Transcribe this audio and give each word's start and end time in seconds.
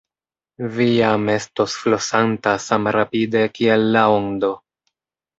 Vi 0.75 0.85
jam 0.91 1.27
estos 1.33 1.75
flosanta 1.81 2.53
samrapide 2.63 3.43
kiel 3.59 3.85
la 3.97 4.07
ondo. 4.15 4.51